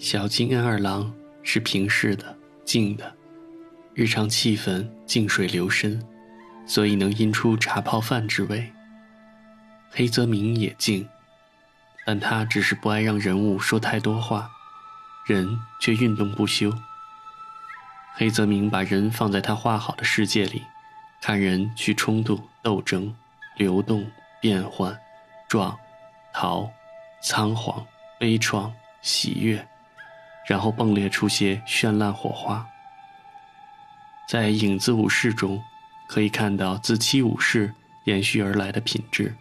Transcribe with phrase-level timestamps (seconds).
[0.00, 3.14] 小金恩二郎是平视的、静的，
[3.92, 6.02] 日常气氛静水流深，
[6.64, 8.72] 所以能吟出茶泡饭之味。
[9.90, 11.06] 黑泽明也静，
[12.06, 14.50] 但他只是不爱让人物说太多话，
[15.26, 15.46] 人
[15.82, 16.72] 却运动不休。
[18.14, 20.62] 黑泽明把人放在他画好的世界里，
[21.20, 23.14] 看人去冲突、斗争、
[23.54, 24.98] 流动、变换、
[25.46, 25.78] 撞、
[26.32, 26.70] 逃、
[27.22, 27.86] 仓皇、
[28.18, 29.62] 悲怆、喜悦。
[30.50, 32.66] 然后迸裂出些绚烂火花。
[34.28, 35.62] 在影子武士中，
[36.08, 39.32] 可以看到自七武士延续而来的品质。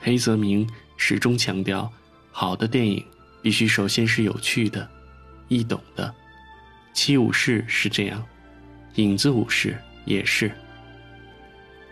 [0.00, 1.88] 黑泽明始终强调，
[2.32, 3.06] 好的电影
[3.44, 4.90] 必须首先是有趣的、
[5.46, 6.12] 易懂的。
[6.92, 8.20] 七武士是这样，
[8.96, 10.50] 影子武士也是。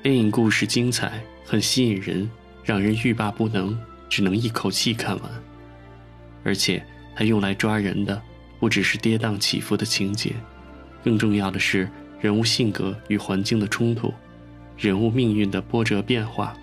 [0.03, 2.29] 电影故事精彩，很吸引人，
[2.65, 5.31] 让人欲罢不能，只能一口气看完，
[6.43, 6.84] 而且。
[7.19, 8.23] 它用来抓人的，
[8.61, 10.37] 不只是跌宕起伏的情节，
[11.03, 14.15] 更重要的是人物性格与环境的冲突，
[14.77, 16.57] 人物命运的波折变化。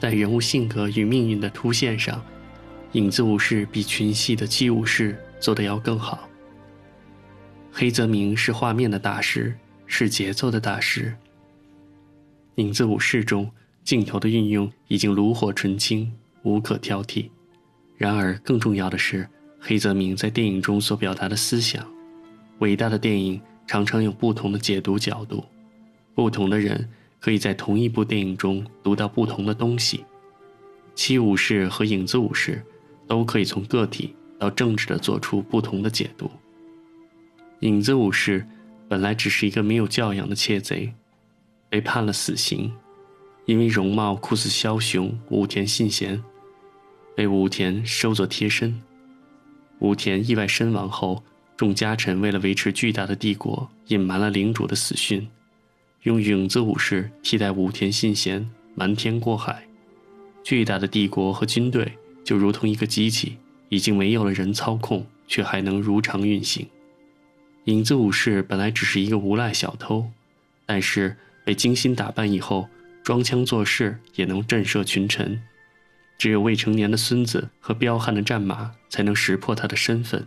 [0.00, 2.24] 在人物性格与命运的凸现上，
[2.92, 6.26] 影子武士比群戏的七武士做得要更好。
[7.70, 11.14] 黑泽明是画面的大师，是节奏的大师。
[12.54, 13.50] 影子武士中
[13.84, 16.10] 镜头的运用已经炉火纯青，
[16.42, 17.28] 无可挑剔。
[17.98, 19.28] 然而更重要的是。
[19.60, 21.86] 黑泽明在电影中所表达的思想，
[22.60, 25.44] 伟大的电影常常有不同的解读角度，
[26.14, 26.88] 不同的人
[27.20, 30.04] 可以在同一部电影中读到不同的东西。
[30.94, 32.64] 七武士和影子武士
[33.06, 36.30] 都可以从个体到政治的做出不同的解读。
[37.60, 38.46] 影子武士
[38.88, 40.92] 本来只是一个没有教养的窃贼，
[41.68, 42.72] 被判了死刑，
[43.44, 46.22] 因为容貌酷似枭雄武田信贤，
[47.14, 48.80] 被武田收作贴身。
[49.80, 51.22] 武田意外身亡后，
[51.56, 55.28] 众家臣为了维持巨大的帝国，隐瞒了领主的死讯，
[56.02, 59.64] 用影子武士替代武田信贤瞒天过海。
[60.42, 61.92] 巨大的帝国和军队
[62.24, 63.36] 就如同一个机器，
[63.68, 66.66] 已经没有了人操控，却还能如常运行。
[67.64, 70.10] 影子武士本来只是一个无赖小偷，
[70.64, 72.68] 但是被精心打扮以后，
[73.02, 75.40] 装腔作势也能震慑群臣。
[76.18, 80.26] 只有未成年的孙子和彪悍的战马才能识破他的身份。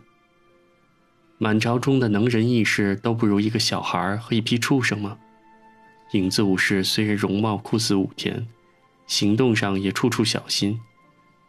[1.38, 5.18] 满朝中的能人异士都不如一个小孩和一批畜生吗？
[6.14, 8.48] 影子武士虽然容貌酷似武田，
[9.08, 10.80] 行动上也处处小心，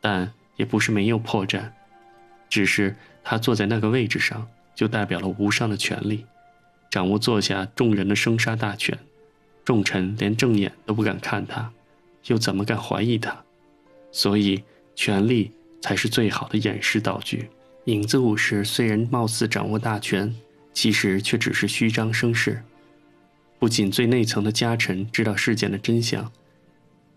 [0.01, 1.71] 但也不是没有破绽。
[2.49, 6.27] 只是他坐在那个位置上，就代表了无上的权力，
[6.91, 8.99] 掌握坐下众人的生杀大权，
[9.65, 11.73] 众臣连正眼都不敢看他，
[12.27, 13.45] 又怎么敢怀疑他？
[14.13, 14.63] 所以，
[14.95, 15.51] 权力
[15.81, 17.49] 才是最好的掩饰道具。
[17.87, 20.33] 影子武士虽然貌似掌握大权，
[20.73, 22.63] 其实却只是虚张声势。
[23.59, 26.31] 不仅最内层的家臣知道事件的真相，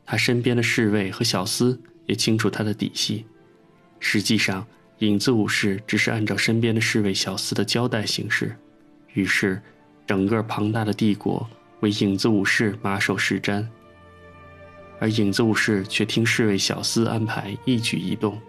[0.06, 3.26] 他身边的侍卫和小厮也清楚他的底细。
[4.00, 4.66] 实际上，
[5.00, 8.56] 影子武士只是按照身边的侍卫小厮的交代行事。
[9.14, 9.62] 于是，
[10.08, 11.48] 整个庞大的帝国
[11.82, 13.66] 为影子武士马首是瞻。
[15.00, 18.40] 而影子武士却听侍卫小厮安排一举一动，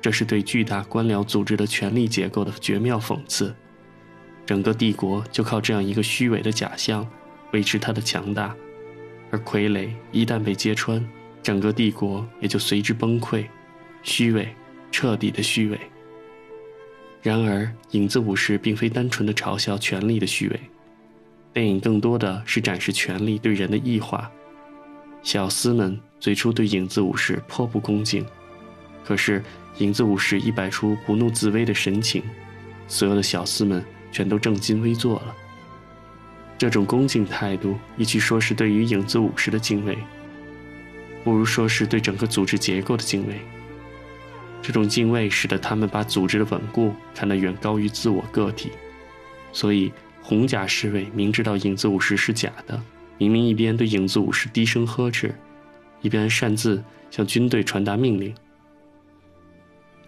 [0.00, 3.54] 这是对巨大官僚组织的权力结构的绝妙讽刺。
[4.46, 7.06] 整个帝国就靠这样一个虚伪的假象
[7.52, 8.54] 维持它的强大，
[9.30, 11.06] 而傀儡一旦被揭穿，
[11.42, 13.44] 整个帝国也就随之崩溃。
[14.02, 14.48] 虚伪，
[14.90, 15.78] 彻底的虚伪。
[17.20, 20.60] 然而，影子武士并非单纯的嘲笑权力的虚伪，
[21.52, 24.30] 电影更多的是展示权力对人的异化。
[25.28, 28.24] 小厮们最初对影子武士颇不恭敬，
[29.04, 29.44] 可是
[29.76, 32.22] 影子武士一摆出不怒自威的神情，
[32.86, 35.36] 所有的小厮们全都正襟危坐了。
[36.56, 39.98] 这种恭敬态度，与其说是对于影子武士的敬畏，
[41.22, 43.34] 不如说是对整个组织结构的敬畏。
[44.62, 48.72] 这种敬畏使得他们把组织的稳固看得远高于自我个体，
[49.52, 49.92] 所以
[50.22, 52.82] 红甲侍卫明知道影子武士是假的。
[53.18, 55.34] 明明一边对影子武士低声呵斥，
[56.00, 58.34] 一边擅自向军队传达命令，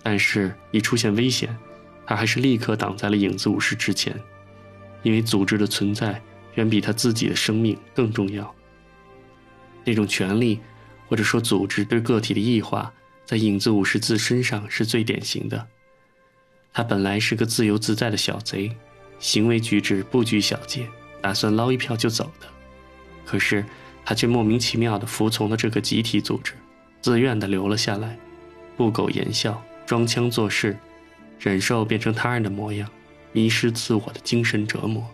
[0.02, 1.54] 但是，一出现危险，
[2.06, 4.18] 他还是立刻挡在了影子武士之前，
[5.02, 6.22] 因为组织的存在
[6.54, 8.54] 远比他自己的生命更重要。
[9.84, 10.60] 那种权力，
[11.08, 12.92] 或者说组织对个体的异化，
[13.24, 15.66] 在影子武士自身上是最典型的。
[16.72, 18.70] 他本来是个自由自在的小贼，
[19.18, 20.88] 行为举止不拘小节，
[21.20, 22.46] 打算捞一票就走的。
[23.24, 23.64] 可是，
[24.04, 26.54] 他却莫名其妙地服从了这个集体组织，
[27.00, 28.18] 自愿地留了下来，
[28.76, 30.76] 不苟言笑，装腔作势，
[31.38, 32.90] 忍受变成他人的模样，
[33.32, 35.06] 迷失自我的精神折磨。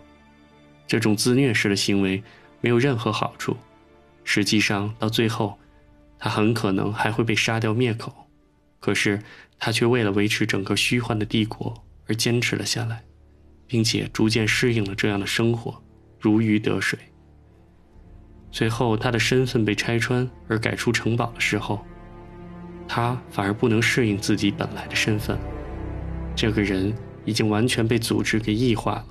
[0.86, 2.22] 这种自虐式的行为
[2.60, 3.56] 没有任何好处，
[4.24, 5.58] 实际上到最后，
[6.18, 8.14] 他很可能还会被杀掉灭口。
[8.78, 9.20] 可是
[9.58, 13.02] 他却为了维持整个虚幻的帝国而坚持了下来，
[13.66, 15.82] 并且逐渐适应了这样的生活，
[16.20, 16.98] 如鱼得水。
[18.50, 21.80] 最后，他的身份被拆穿而改出城堡的时候，
[22.88, 25.36] 他反而不能适应自己本来的身份。
[26.34, 26.94] 这个人
[27.24, 29.06] 已经完全被组织给异化了，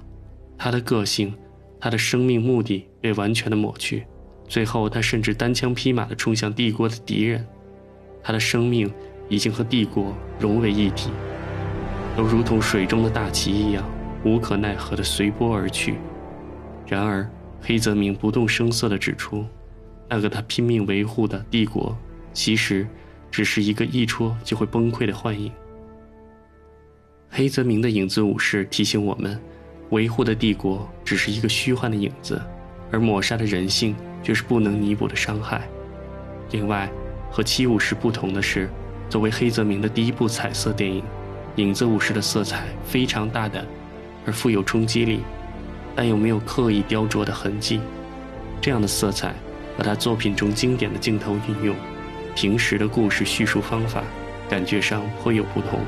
[0.57, 1.33] 他的个性。
[1.77, 4.07] 他的生命目的被完全的抹去，
[4.47, 7.45] 最后他甚至单枪匹马地冲向帝国的敌人。
[8.23, 8.91] 他的生命
[9.29, 11.11] 已经和帝国融为一体，
[12.17, 13.83] 都如同水中的大旗一样，
[14.23, 15.95] 无可奈何地随波而去。
[16.87, 17.29] 然而，
[17.67, 19.43] 黑泽明不动声色地指出，
[20.07, 21.97] 那个他拼命维护的帝国，
[22.31, 22.87] 其实
[23.31, 25.51] 只是一个一戳就会崩溃的幻影。
[27.27, 29.39] 黑泽明的影子武士提醒我们。
[29.91, 32.41] 维护的帝国只是一个虚幻的影子，
[32.91, 35.67] 而抹杀的人性却是不能弥补的伤害。
[36.51, 36.91] 另外，
[37.31, 38.67] 和《七武士》不同的是，
[39.09, 41.01] 作为黑泽明的第一部彩色电影，
[41.57, 43.63] 《影子武士》的色彩非常大胆，
[44.25, 45.19] 而富有冲击力，
[45.95, 47.79] 但又没有刻意雕琢的痕迹。
[48.61, 49.33] 这样的色彩
[49.77, 51.75] 和他作品中经典的镜头运用、
[52.35, 54.03] 平时的故事叙述方法，
[54.49, 55.79] 感觉上颇有不同。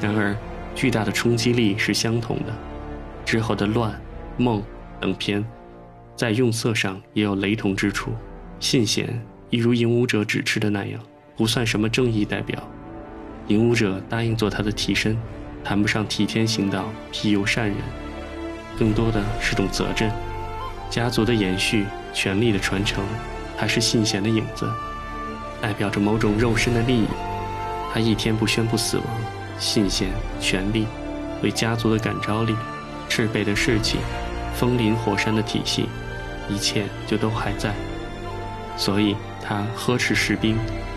[0.00, 0.36] 然而，
[0.74, 2.52] 巨大的冲击力是相同的。
[3.24, 3.90] 之后的《乱》
[4.36, 4.60] 《梦》
[5.00, 5.44] 等片，
[6.16, 8.10] 在用色上也有雷同之处。
[8.60, 9.20] 信贤
[9.50, 11.00] 一如影武者指示的那样，
[11.36, 12.58] 不算什么正义代表。
[13.48, 15.16] 影武者答应做他的替身，
[15.62, 17.76] 谈不上替天行道、庇佑善人，
[18.78, 20.10] 更多的是种责任。
[20.90, 23.04] 家族的延续、权力的传承，
[23.56, 24.70] 还是信贤的影子，
[25.60, 27.06] 代表着某种肉身的利益。
[27.92, 29.06] 他一天不宣布死亡，
[29.58, 30.10] 信贤、
[30.40, 30.86] 权力，
[31.42, 32.54] 为家族的感召力。
[33.08, 33.98] 赤背的士气，
[34.54, 35.88] 风林火山的体系，
[36.48, 37.72] 一切就都还在。
[38.76, 40.56] 所以他呵斥士兵，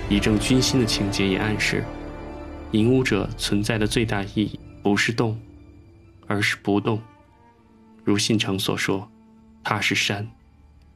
[0.09, 1.83] 以正军心的情节也暗示，
[2.71, 5.39] 引武者存在的最大意义不是动，
[6.25, 6.99] 而是不动。
[8.07, 9.11] 如信长所说，
[9.61, 10.25] 他是山。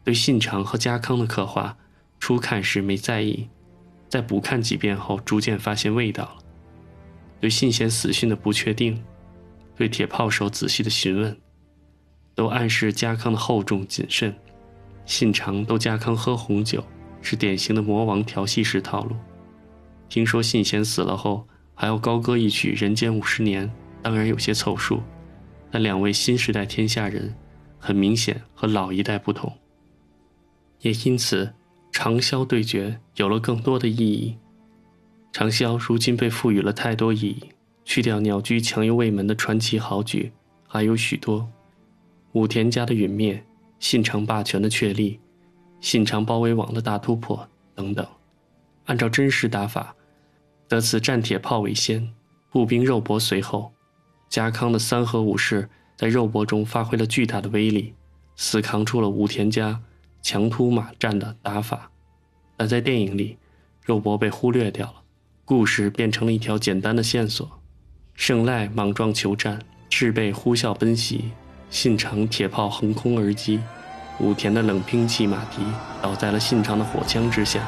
[0.02, 1.76] 对信长和家康的刻画，
[2.22, 3.50] 初看时没在意，
[4.08, 6.38] 在补看几遍后，逐渐发现味道了。
[7.42, 9.04] 对信贤死讯的不确定。
[9.76, 11.38] 对铁炮手仔细的询问，
[12.34, 14.34] 都暗示家康的厚重谨慎。
[15.06, 16.82] 信长逗家康喝红酒，
[17.22, 19.18] 是典型的魔王调戏式套路。
[20.08, 23.68] 听说信贤死了后还要高歌一曲《人间五十年》，
[24.02, 25.04] 当然有些凑数。
[25.72, 27.34] 但两位新时代天下人，
[27.80, 29.52] 很明显和老一代不同，
[30.82, 31.54] 也因此
[31.92, 34.38] 长萧对决有了更多的意义。
[35.32, 37.50] 长萧如今被赋予了太多意义。
[37.84, 40.32] 去掉鸟居强游卫门的传奇豪举，
[40.68, 41.50] 还有许多：
[42.34, 43.44] 武田家的陨灭、
[43.80, 45.20] 信长霸权的确立、
[45.82, 48.06] 信长包围网的大突破等等。
[48.86, 49.96] 按照真实打法，
[50.68, 52.08] 得此战铁炮为先，
[52.52, 53.74] 步兵肉搏随后。
[54.32, 57.94] 家康的三合武士在肉搏中发挥了巨大的威力，
[58.38, 59.82] 死扛出了武田家
[60.22, 61.92] 强突马战的打法。
[62.56, 63.38] 但在电影里，
[63.84, 64.94] 肉搏被忽略掉了，
[65.44, 67.60] 故事变成了一条简单的线索。
[68.14, 71.32] 胜赖莽撞求战，赤背呼啸奔袭，
[71.70, 73.60] 信长铁炮横空而击，
[74.22, 75.62] 武田的冷兵器马蹄
[76.02, 77.68] 倒在了信长的火枪之下。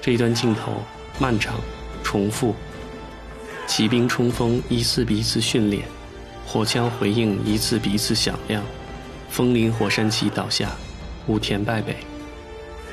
[0.00, 0.74] 这一段镜头
[1.18, 1.56] 漫长、
[2.04, 2.54] 重复，
[3.66, 5.82] 骑兵冲锋一次比一次训练，
[6.46, 8.62] 火枪回应一次比一次响亮，
[9.28, 10.70] 风林火山旗倒下，
[11.26, 11.96] 武田败北，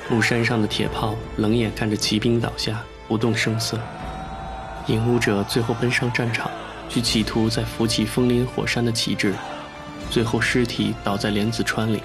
[0.09, 3.79] 鹿山上的铁炮冷眼看着骑兵倒下，不动声色。
[4.87, 6.49] 引武者最后奔上战场，
[6.89, 9.33] 去企图再扶起风林火山的旗帜，
[10.09, 12.01] 最后尸体倒在莲子川里。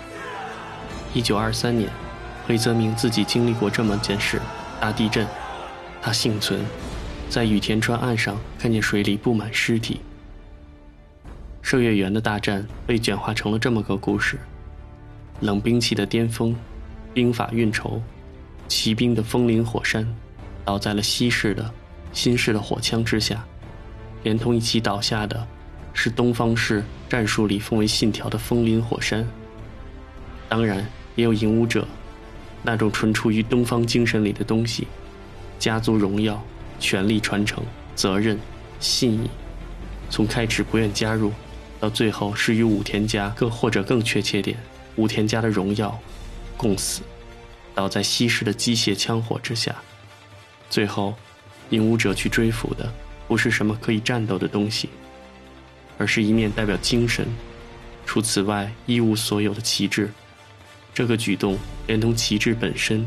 [1.15, 1.91] 一九二三年，
[2.47, 4.41] 黑泽明自己经历过这么件事：
[4.79, 5.27] 大地震，
[6.01, 6.65] 他幸存，
[7.31, 10.01] 在羽田川岸上看见水里布满尸体。
[11.61, 14.39] 射月园的大战被简化成了这么个故事：
[15.41, 16.57] 冷兵器的巅峰，
[17.13, 18.01] 兵法运筹，
[18.67, 20.07] 骑兵的风林火山，
[20.65, 21.71] 倒在了西式的。
[22.15, 23.45] 新式的火枪之下，
[24.23, 25.47] 连同一起倒下的，
[25.93, 29.29] 是东方式战术里奉为信条的风林火山。
[30.49, 30.79] 当然，
[31.15, 31.87] 也有影武者，
[32.63, 34.89] 那种纯出于东方精神里的东西：
[35.59, 36.43] 家族荣耀、
[36.79, 37.63] 权力传承、
[37.95, 38.39] 责任、
[38.81, 39.31] 信义。
[40.11, 41.33] 从开始不愿加入，
[41.79, 44.57] 到最后是与武田家，更或者更确切点，
[44.97, 45.99] 武田家的荣耀
[46.57, 47.03] 共死，
[47.75, 49.75] 倒在西式的机械枪火之下，
[50.71, 51.15] 最后。
[51.71, 52.91] 引武者去追捕的，
[53.27, 54.89] 不是什么可以战斗的东西，
[55.99, 57.27] 而是一面代表精神，
[58.07, 60.11] 除此外一无所有的旗帜。
[60.95, 63.07] 这个举动连同旗帜本身，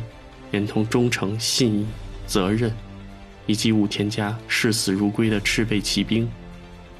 [0.51, 1.87] 连同忠诚、信义、
[2.27, 2.71] 责任，
[3.45, 6.29] 以及武田家视死如归的赤背骑兵，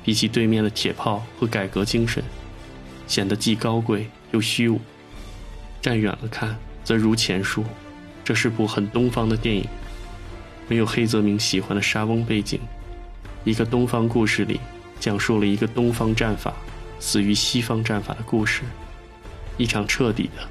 [0.04, 2.24] 比起对面的铁炮和改革精神，
[3.08, 4.80] 显得既高贵又虚无。
[5.82, 7.64] 站远了看，则如前述，
[8.24, 9.66] 这是部很东方的电影，
[10.68, 12.60] 没有黑泽明喜欢的沙翁背景。
[13.44, 14.60] 一个东方故事里，
[15.00, 16.54] 讲述了一个东方战法
[17.00, 18.62] 死于西方战法的故事，
[19.58, 20.48] 一场彻底的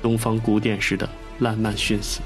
[0.00, 1.08] 东方古典式的
[1.40, 2.20] 烂漫殉死。